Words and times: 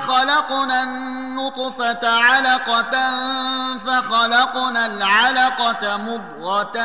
خلقنا 0.00 0.82
النطفة 0.82 2.08
علقة 2.08 2.94
فخلقنا 3.78 4.86
العلقة 4.86 5.96
مضغة 5.96 6.78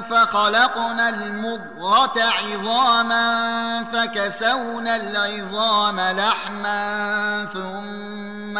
فخلقنا 0.00 1.08
المضغة 1.08 2.22
عظاما 2.22 3.84
فكسونا 3.84 4.96
العظام 4.96 6.00
لحما 6.00 7.46
ثم 7.52 8.58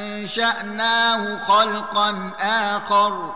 أنشأناه 0.00 1.38
خلقا 1.38 2.32
آخر 2.40 3.34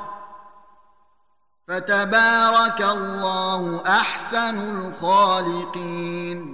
فتبارك 1.69 2.81
الله 2.81 3.83
أحسن 3.87 4.61
الخالقين 4.79 6.54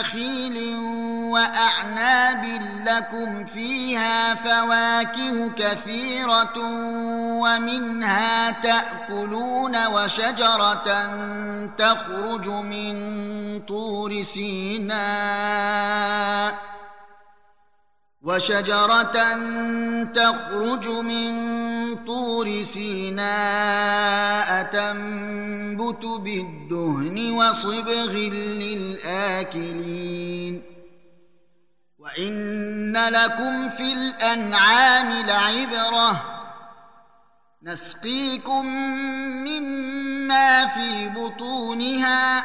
نخيل 0.00 0.76
وأعناب 1.32 2.44
لكم 2.86 3.44
فيها 3.44 4.34
فواكه 4.34 5.50
كثيرة 5.50 6.58
ومنها 7.40 8.50
تأكلون 8.50 9.86
وشجرة 9.86 10.88
تخرج 11.78 12.48
من 12.48 12.96
طور 13.60 14.22
سيناء 14.22 14.96
وشجرة 18.26 19.34
تخرج 20.04 20.88
من 20.88 21.34
طور 22.04 22.62
سيناء 22.62 24.62
تنبت 24.62 26.04
بالدهن 26.04 27.32
وصبغ 27.32 28.12
للآكلين. 29.02 30.62
وإن 31.98 32.96
لكم 32.96 33.68
في 33.68 33.92
الأنعام 33.92 35.26
لعبرة. 35.26 36.24
نسقيكم 37.62 38.66
مما 39.46 40.66
في 40.66 41.08
بطونها. 41.08 42.44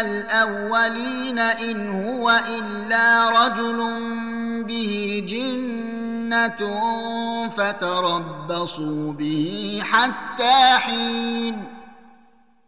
الأولين 0.01 1.39
إن 1.39 2.05
هو 2.05 2.41
إلا 2.49 3.29
رجل 3.29 3.77
به 4.63 5.23
جنة 5.29 6.61
فتربصوا 7.57 9.13
به 9.13 9.81
حتى 9.91 10.77
حين. 10.77 11.79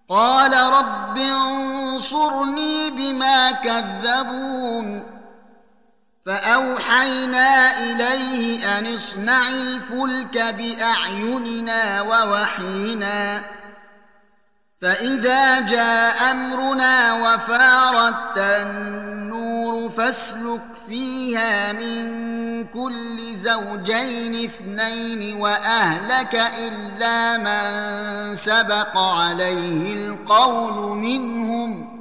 قال 0.10 0.54
رب 0.54 1.18
انصرني 1.18 2.92
بما 2.92 3.52
كذبون. 3.52 5.21
فأوحينا 6.26 7.80
إليه 7.80 8.78
أن 8.78 8.94
اصنع 8.96 9.50
الفلك 9.50 10.38
بأعيننا 10.38 12.02
ووحينا. 12.02 13.44
فإذا 14.82 15.60
جاء 15.60 16.32
أمرنا 16.32 17.14
وفارت 17.14 18.38
النور 18.38 19.90
فاسلك 19.90 20.62
فيها 20.88 21.74
من 21.74 22.68
كل 22.68 23.36
زوجين 23.36 24.46
اثنين 24.46 25.42
وأهلك 25.42 26.36
إلا 26.58 27.38
من 27.38 28.36
سبق 28.36 28.98
عليه 28.98 29.94
القول 29.94 30.98
منهم. 30.98 32.01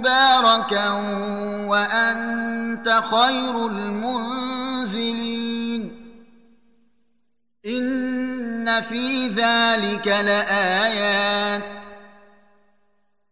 مباركا 0.00 0.90
وأنت 1.66 3.02
خير 3.10 3.66
المنزلين. 3.66 5.00
إن 7.66 8.82
في 8.82 9.28
ذلك 9.28 10.08
لآيات. 10.08 11.62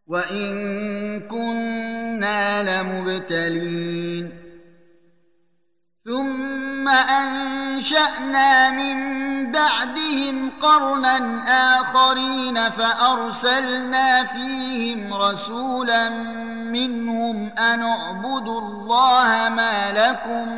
وإن 0.06 1.20
كنا 1.20 2.82
لمبتلين. 2.82 4.48
ثم 6.04 6.88
أنشأنا 6.88 8.70
من 8.70 8.98
بعدهم 9.52 10.50
قرنا 10.60 11.42
آخرين 11.80 12.70
فأرسلنا 12.70 14.24
فيهم 14.24 15.14
رسولا 15.14 16.08
منهم 16.72 17.50
أن 17.58 17.82
اعبدوا 17.82 18.60
الله 18.60 19.48
ما 19.48 19.92
لكم 19.92 20.48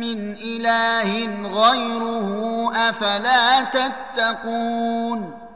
من 0.00 0.32
إله 0.32 1.26
غيره 1.48 2.70
أفلا 2.88 3.62
تتقون 3.62 5.49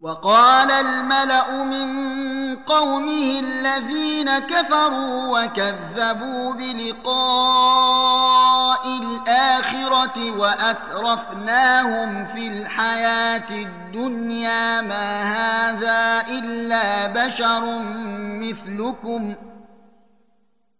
وقال 0.00 0.70
الملأ 0.70 1.64
من 1.64 1.88
قومه 2.56 3.40
الذين 3.40 4.38
كفروا 4.38 5.38
وكذبوا 5.38 6.54
بلقاء 6.54 7.78
الآخرة 8.86 10.30
وأترفناهم 10.38 12.24
في 12.24 12.48
الحياة 12.48 13.50
الدنيا 13.50 14.80
ما 14.80 15.22
هذا 15.22 16.26
إلا 16.28 17.06
بشر 17.06 17.78
مثلكم 18.40 19.34
ۖ 19.34 19.47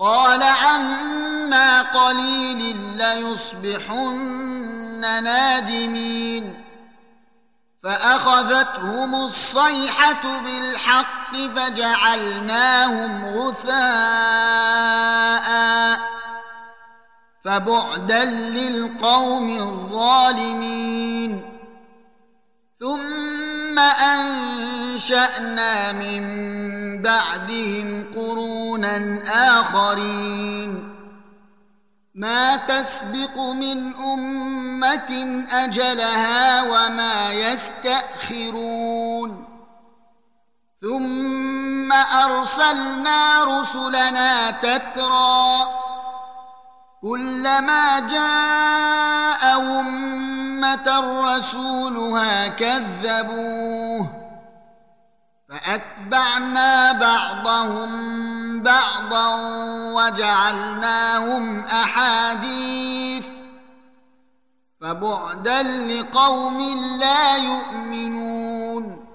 قال 0.00 0.42
عما 0.42 1.82
قليل 1.82 2.76
ليصبحن 2.96 4.20
نادمين. 5.00 6.64
فأخذتهم 7.82 9.14
الصيحة 9.14 10.38
بالحق 10.38 11.36
فجعلناهم 11.56 13.24
غثاء. 13.24 13.78
فبعدا 17.44 18.24
للقوم 18.24 19.48
الظالمين. 19.48 21.42
ثم 22.80 23.78
انشانا 24.98 25.92
من 25.92 26.22
بعدهم 27.02 28.04
قرونا 28.14 29.22
اخرين 29.60 30.94
ما 32.14 32.56
تسبق 32.56 33.38
من 33.38 33.94
امه 33.94 35.44
اجلها 35.52 36.62
وما 36.62 37.32
يستاخرون 37.32 38.68
ثم 40.82 41.92
ارسلنا 41.92 43.44
رسلنا 43.44 44.50
تترى 44.50 45.68
كلما 47.02 48.00
جاء 48.00 49.60
امه 49.80 50.88
رسولها 51.36 52.48
كذبوه 52.48 54.17
فأتبعنا 55.48 56.92
بعضهم 56.92 57.90
بعضا 58.62 59.36
وجعلناهم 59.94 61.60
أحاديث 61.60 63.26
فبعدا 64.80 65.62
لقوم 65.62 66.60
لا 67.00 67.36
يؤمنون 67.36 69.06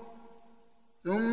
ثم 1.05 1.32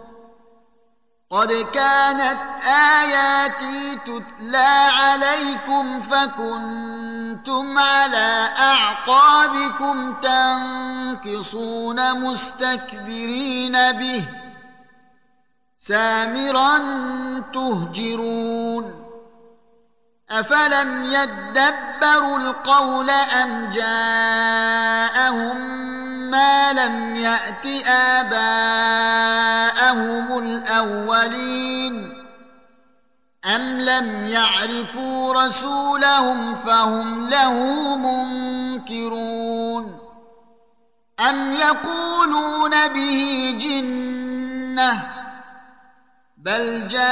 قد 1.31 1.51
كانت 1.73 2.37
آياتي 2.67 3.99
تتلى 4.05 4.87
عليكم 4.99 6.01
فكنتم 6.01 7.79
على 7.79 8.47
أعقابكم 8.59 10.13
تنكصون 10.13 12.21
مستكبرين 12.21 13.91
به 13.91 14.25
سامرا 15.79 16.77
تهجرون 17.53 19.01
أفلم 20.31 21.03
يدبروا 21.03 22.37
القول 22.37 23.09
أم 23.09 23.69
جاءهم 23.73 25.57
ما 26.31 26.73
لم 26.73 27.15
يأت 27.15 27.65
آباءهم 27.87 28.37
الأولين. 30.37 32.23
أم 33.55 33.81
لم 33.81 34.25
يعرفوا 34.25 35.45
رسولهم 35.45 36.55
فهم 36.55 37.29
له 37.29 37.55
منكرون. 37.95 39.99
أم 41.29 41.53
يقولون 41.53 42.87
به 42.87 43.55
جنة 43.61 45.11
بل 46.37 46.87
جاءهم 46.87 47.11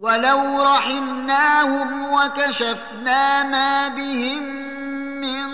ولو 0.00 0.62
رحمناهم 0.62 2.12
وكشفنا 2.12 3.42
ما 3.42 3.88
بهم 3.88 4.42
من 5.20 5.46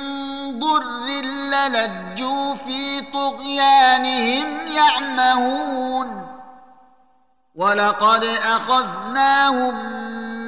ضر 0.59 1.25
للجوا 1.25 2.55
في 2.55 3.01
طغيانهم 3.01 4.67
يعمهون 4.67 6.27
ولقد 7.55 8.25
اخذناهم 8.25 9.73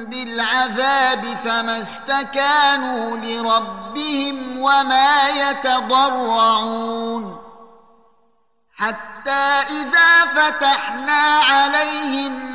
بالعذاب 0.05 1.25
فما 1.45 1.81
استكانوا 1.81 3.17
لربهم 3.17 4.59
وما 4.59 5.29
يتضرعون 5.29 7.37
حتى 8.75 9.63
اذا 9.69 10.25
فتحنا 10.25 11.39
عليهم 11.49 12.54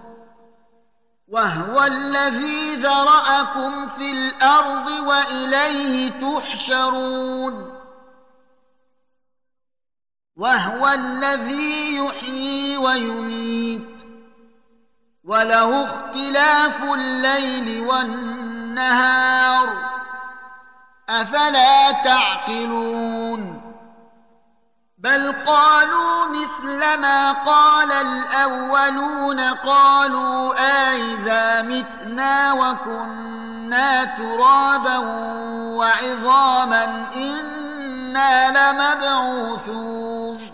وهو 1.31 1.83
الذي 1.83 2.75
ذرأكم 2.75 3.87
في 3.87 4.11
الأرض 4.11 4.89
وإليه 4.89 6.09
تحشرون 6.09 7.81
وهو 10.35 10.87
الذي 10.87 11.95
يحيي 11.95 12.77
ويميت 12.77 14.05
وله 15.23 15.85
اختلاف 15.85 16.83
الليل 16.83 17.81
والنهار 17.87 19.69
أفلا 21.09 21.91
تعقلون 21.91 23.60
بل 25.03 25.35
قالوا 25.45 26.27
مثل 26.29 27.01
ما 27.01 27.31
قال 27.31 27.91
الأولون 27.91 29.39
قالوا 29.39 30.53
أئذا 30.89 31.61
متنا 31.61 32.53
وكنا 32.53 34.05
ترابا 34.05 34.97
وعظاما 35.77 37.05
إنا 37.15 38.51
لمبعوثون. 38.51 40.51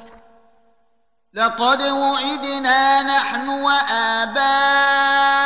لقد 1.34 1.82
وعدنا 1.82 3.02
نحن 3.02 3.50
وآباؤنا 3.50 5.37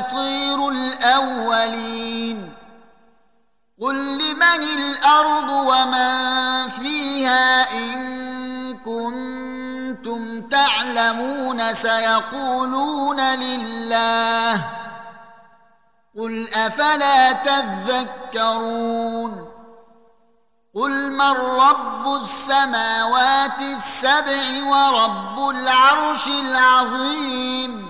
أساطير 0.00 0.68
الأولين. 0.68 2.52
قل 3.82 4.18
لمن 4.18 4.62
الأرض 4.62 5.50
ومن 5.50 6.68
فيها 6.68 7.72
إن 7.72 8.78
كنتم 8.78 10.48
تعلمون 10.48 11.74
سيقولون 11.74 13.20
لله. 13.20 14.64
قل 16.18 16.54
أفلا 16.54 17.32
تذكرون. 17.32 18.80
قل 20.76 21.12
من 21.12 21.36
رب 21.60 22.14
السماوات 22.14 23.60
السبع 23.60 24.64
ورب 24.66 25.48
العرش 25.48 26.28
العظيم. 26.28 27.89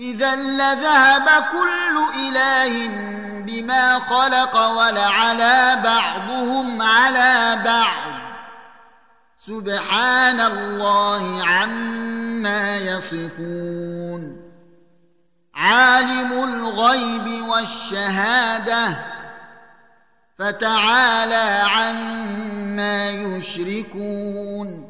إذا 0.00 0.36
لذهب 0.36 1.28
كل 1.52 2.18
إله 2.18 2.86
بما 3.40 4.00
خلق 4.00 4.56
ولعلى 4.56 5.80
بعضهم 5.84 6.82
على 6.82 7.62
بعض. 7.64 8.12
سبحان 9.38 10.40
الله 10.40 11.42
عما 11.46 12.76
يصفون. 12.76 14.50
عالم 15.54 16.32
الغيب 16.32 17.48
والشهادة. 17.48 18.98
فتعالى 20.38 21.62
عما 21.76 23.10
يشركون. 23.10 24.89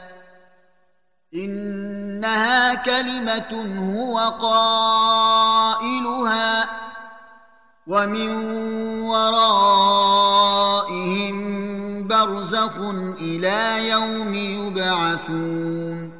إنها 1.35 2.73
كلمة 2.75 3.51
هو 3.95 4.19
قائلها 4.41 5.89
ومن 7.87 8.29
ورائهم 8.99 10.47
برزخ 12.07 12.77
إلى 13.21 13.89
يوم 13.89 14.35
يبعثون. 14.35 16.13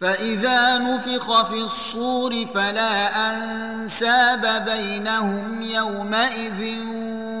فإذا 0.00 0.78
نفخ 0.78 1.42
في 1.42 1.60
الصور 1.64 2.46
فلا 2.54 3.30
أنساب 3.30 4.64
بينهم 4.64 5.62
يومئذ 5.62 6.78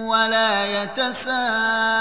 ولا 0.06 0.82
يتساءلون. 0.82 1.92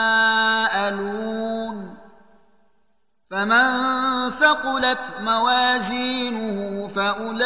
فمن 3.32 4.30
ثقلت 4.30 5.00
موازينه 5.22 6.88
فأولئك 6.88 7.44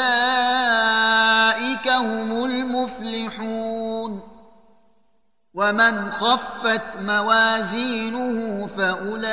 هم 1.88 2.46
المفلحون. 2.46 4.22
ومن 5.54 6.12
خفت 6.12 6.82
موازينه 7.02 8.68
فأولئك 8.68 9.26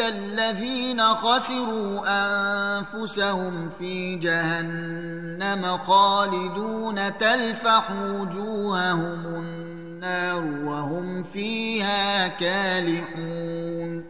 الذين 0.00 1.00
خسروا 1.02 2.02
أنفسهم 2.06 3.70
في 3.78 4.14
جهنم 4.14 5.78
خالدون 5.86 7.18
تلفح 7.18 7.90
وجوههم 7.90 9.26
النار 9.26 10.44
وهم 10.64 11.22
فيها 11.22 12.28
كالحون. 12.28 14.09